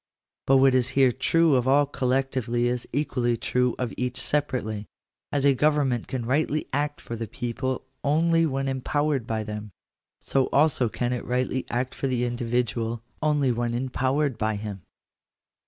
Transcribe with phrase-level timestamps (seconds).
[0.47, 4.87] But what is here true of all collectively is equally true of each separately.
[5.31, 9.69] As a government can rightly act for the people, only when empowered by them,
[10.19, 14.81] so also can it rightly act for the individual, only when empowered by him.